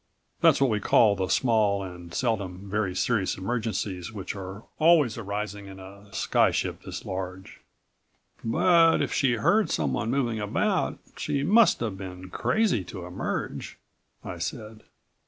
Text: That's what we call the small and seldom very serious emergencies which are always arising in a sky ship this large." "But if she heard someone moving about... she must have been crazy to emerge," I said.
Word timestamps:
That's 0.39 0.59
what 0.59 0.71
we 0.71 0.79
call 0.79 1.15
the 1.15 1.27
small 1.27 1.83
and 1.83 2.11
seldom 2.11 2.67
very 2.67 2.95
serious 2.95 3.37
emergencies 3.37 4.11
which 4.11 4.35
are 4.35 4.63
always 4.79 5.15
arising 5.15 5.67
in 5.67 5.79
a 5.79 6.11
sky 6.11 6.49
ship 6.49 6.81
this 6.81 7.05
large." 7.05 7.61
"But 8.43 9.03
if 9.03 9.13
she 9.13 9.33
heard 9.33 9.69
someone 9.69 10.09
moving 10.09 10.39
about... 10.39 10.97
she 11.17 11.43
must 11.43 11.81
have 11.81 11.99
been 11.99 12.31
crazy 12.31 12.83
to 12.85 13.05
emerge," 13.05 13.77
I 14.23 14.39
said. 14.39 14.81